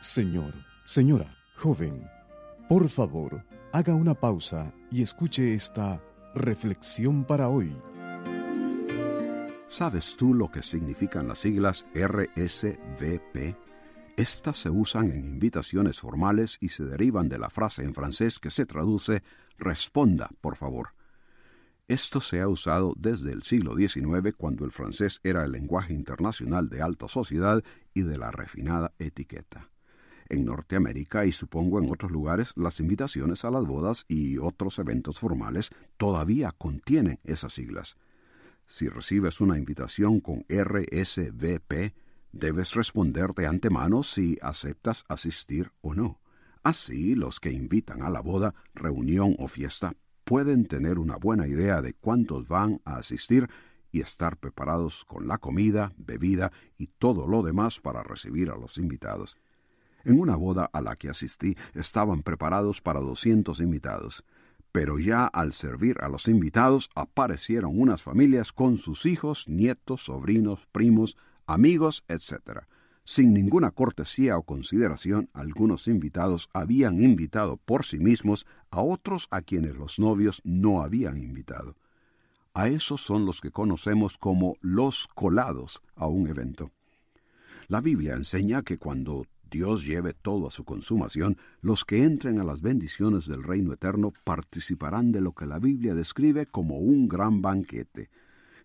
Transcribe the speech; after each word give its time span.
Señor, 0.00 0.54
señora, 0.84 1.36
joven, 1.56 2.08
por 2.68 2.88
favor, 2.88 3.44
haga 3.72 3.94
una 3.94 4.14
pausa 4.14 4.72
y 4.90 5.02
escuche 5.02 5.52
esta 5.52 6.02
reflexión 6.34 7.24
para 7.24 7.48
hoy. 7.48 7.76
¿Sabes 9.66 10.16
tú 10.16 10.32
lo 10.32 10.50
que 10.50 10.62
significan 10.62 11.28
las 11.28 11.40
siglas 11.40 11.86
RSVP? 11.94 13.56
Estas 14.16 14.56
se 14.56 14.70
usan 14.70 15.10
en 15.10 15.26
invitaciones 15.26 16.00
formales 16.00 16.56
y 16.60 16.70
se 16.70 16.84
derivan 16.84 17.28
de 17.28 17.38
la 17.38 17.50
frase 17.50 17.82
en 17.82 17.92
francés 17.92 18.38
que 18.38 18.50
se 18.50 18.64
traduce 18.64 19.22
Responda, 19.58 20.30
por 20.40 20.56
favor. 20.56 20.95
Esto 21.88 22.20
se 22.20 22.40
ha 22.40 22.48
usado 22.48 22.94
desde 22.98 23.30
el 23.30 23.44
siglo 23.44 23.76
XIX 23.76 24.34
cuando 24.36 24.64
el 24.64 24.72
francés 24.72 25.20
era 25.22 25.44
el 25.44 25.52
lenguaje 25.52 25.94
internacional 25.94 26.68
de 26.68 26.82
alta 26.82 27.06
sociedad 27.06 27.62
y 27.94 28.02
de 28.02 28.18
la 28.18 28.32
refinada 28.32 28.92
etiqueta. 28.98 29.70
En 30.28 30.44
Norteamérica 30.44 31.26
y 31.26 31.30
supongo 31.30 31.78
en 31.78 31.88
otros 31.88 32.10
lugares, 32.10 32.50
las 32.56 32.80
invitaciones 32.80 33.44
a 33.44 33.52
las 33.52 33.64
bodas 33.64 34.04
y 34.08 34.38
otros 34.38 34.80
eventos 34.80 35.20
formales 35.20 35.70
todavía 35.96 36.50
contienen 36.50 37.20
esas 37.22 37.52
siglas. 37.52 37.96
Si 38.66 38.88
recibes 38.88 39.40
una 39.40 39.56
invitación 39.56 40.18
con 40.18 40.44
RSVP, 40.48 41.94
debes 42.32 42.74
responder 42.74 43.32
de 43.32 43.46
antemano 43.46 44.02
si 44.02 44.38
aceptas 44.42 45.04
asistir 45.08 45.70
o 45.82 45.94
no. 45.94 46.20
Así, 46.64 47.14
los 47.14 47.38
que 47.38 47.52
invitan 47.52 48.02
a 48.02 48.10
la 48.10 48.22
boda, 48.22 48.56
reunión 48.74 49.36
o 49.38 49.46
fiesta 49.46 49.94
pueden 50.26 50.66
tener 50.66 50.98
una 50.98 51.14
buena 51.14 51.46
idea 51.46 51.80
de 51.80 51.94
cuántos 51.94 52.48
van 52.48 52.80
a 52.84 52.96
asistir 52.96 53.48
y 53.92 54.00
estar 54.00 54.36
preparados 54.36 55.04
con 55.04 55.28
la 55.28 55.38
comida, 55.38 55.92
bebida 55.96 56.50
y 56.76 56.88
todo 56.88 57.28
lo 57.28 57.44
demás 57.44 57.78
para 57.78 58.02
recibir 58.02 58.50
a 58.50 58.56
los 58.56 58.76
invitados. 58.76 59.36
En 60.04 60.18
una 60.18 60.34
boda 60.34 60.68
a 60.72 60.80
la 60.80 60.96
que 60.96 61.08
asistí 61.08 61.56
estaban 61.74 62.24
preparados 62.24 62.80
para 62.80 62.98
doscientos 62.98 63.60
invitados, 63.60 64.24
pero 64.72 64.98
ya 64.98 65.26
al 65.26 65.52
servir 65.52 65.96
a 66.00 66.08
los 66.08 66.26
invitados 66.26 66.90
aparecieron 66.96 67.80
unas 67.80 68.02
familias 68.02 68.52
con 68.52 68.78
sus 68.78 69.06
hijos, 69.06 69.48
nietos, 69.48 70.06
sobrinos, 70.06 70.66
primos, 70.72 71.16
amigos, 71.46 72.04
etc. 72.08 72.66
Sin 73.08 73.32
ninguna 73.32 73.70
cortesía 73.70 74.36
o 74.36 74.42
consideración, 74.42 75.30
algunos 75.32 75.86
invitados 75.86 76.50
habían 76.52 77.00
invitado 77.00 77.56
por 77.56 77.84
sí 77.84 78.00
mismos 78.00 78.46
a 78.72 78.80
otros 78.80 79.28
a 79.30 79.42
quienes 79.42 79.76
los 79.76 80.00
novios 80.00 80.42
no 80.42 80.82
habían 80.82 81.16
invitado. 81.16 81.76
A 82.52 82.66
esos 82.66 83.00
son 83.00 83.24
los 83.24 83.40
que 83.40 83.52
conocemos 83.52 84.18
como 84.18 84.56
los 84.60 85.06
colados 85.06 85.82
a 85.94 86.08
un 86.08 86.26
evento. 86.26 86.72
La 87.68 87.80
Biblia 87.80 88.14
enseña 88.14 88.62
que 88.62 88.76
cuando 88.76 89.24
Dios 89.48 89.86
lleve 89.86 90.12
todo 90.12 90.48
a 90.48 90.50
su 90.50 90.64
consumación, 90.64 91.38
los 91.60 91.84
que 91.84 92.02
entren 92.02 92.40
a 92.40 92.44
las 92.44 92.60
bendiciones 92.60 93.28
del 93.28 93.44
reino 93.44 93.72
eterno 93.72 94.14
participarán 94.24 95.12
de 95.12 95.20
lo 95.20 95.30
que 95.30 95.46
la 95.46 95.60
Biblia 95.60 95.94
describe 95.94 96.46
como 96.46 96.78
un 96.78 97.06
gran 97.06 97.40
banquete. 97.40 98.10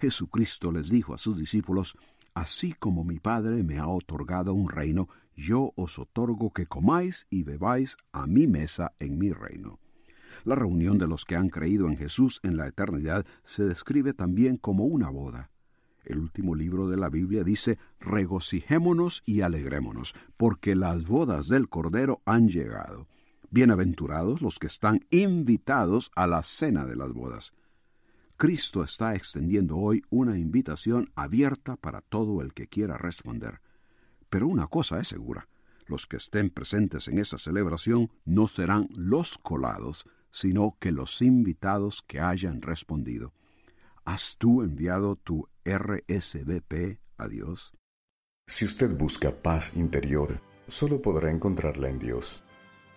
Jesucristo 0.00 0.72
les 0.72 0.88
dijo 0.88 1.12
a 1.12 1.18
sus 1.18 1.36
discípulos, 1.36 1.94
Así 2.34 2.72
como 2.74 3.04
mi 3.04 3.18
Padre 3.18 3.62
me 3.62 3.78
ha 3.78 3.88
otorgado 3.88 4.54
un 4.54 4.68
reino, 4.68 5.08
yo 5.34 5.72
os 5.76 5.98
otorgo 5.98 6.52
que 6.52 6.66
comáis 6.66 7.26
y 7.30 7.42
bebáis 7.42 7.96
a 8.12 8.26
mi 8.26 8.46
mesa 8.46 8.92
en 8.98 9.18
mi 9.18 9.32
reino. 9.32 9.80
La 10.44 10.54
reunión 10.54 10.98
de 10.98 11.06
los 11.06 11.24
que 11.24 11.36
han 11.36 11.48
creído 11.48 11.88
en 11.88 11.96
Jesús 11.96 12.40
en 12.42 12.56
la 12.56 12.66
eternidad 12.68 13.26
se 13.44 13.64
describe 13.64 14.14
también 14.14 14.56
como 14.56 14.84
una 14.84 15.10
boda. 15.10 15.50
El 16.04 16.18
último 16.18 16.54
libro 16.54 16.88
de 16.88 16.96
la 16.96 17.10
Biblia 17.10 17.44
dice, 17.44 17.78
regocijémonos 18.00 19.22
y 19.26 19.42
alegrémonos, 19.42 20.14
porque 20.36 20.74
las 20.74 21.06
bodas 21.06 21.48
del 21.48 21.68
Cordero 21.68 22.22
han 22.24 22.48
llegado. 22.48 23.06
Bienaventurados 23.50 24.40
los 24.40 24.58
que 24.58 24.68
están 24.68 25.00
invitados 25.10 26.10
a 26.14 26.26
la 26.26 26.42
cena 26.42 26.86
de 26.86 26.96
las 26.96 27.12
bodas. 27.12 27.52
Cristo 28.40 28.82
está 28.82 29.14
extendiendo 29.14 29.76
hoy 29.76 30.02
una 30.08 30.38
invitación 30.38 31.12
abierta 31.14 31.76
para 31.76 32.00
todo 32.00 32.40
el 32.40 32.54
que 32.54 32.68
quiera 32.68 32.96
responder. 32.96 33.60
Pero 34.30 34.48
una 34.48 34.66
cosa 34.66 34.98
es 34.98 35.08
segura, 35.08 35.46
los 35.86 36.06
que 36.06 36.16
estén 36.16 36.48
presentes 36.48 37.08
en 37.08 37.18
esa 37.18 37.36
celebración 37.36 38.10
no 38.24 38.48
serán 38.48 38.88
los 38.94 39.36
colados, 39.36 40.08
sino 40.30 40.78
que 40.80 40.90
los 40.90 41.20
invitados 41.20 42.00
que 42.00 42.20
hayan 42.20 42.62
respondido. 42.62 43.34
¿Has 44.06 44.36
tú 44.38 44.62
enviado 44.62 45.16
tu 45.16 45.46
RSVP 45.66 46.98
a 47.18 47.28
Dios? 47.28 47.74
Si 48.46 48.64
usted 48.64 48.96
busca 48.96 49.42
paz 49.42 49.76
interior, 49.76 50.40
solo 50.66 51.02
podrá 51.02 51.30
encontrarla 51.30 51.90
en 51.90 51.98
Dios. 51.98 52.42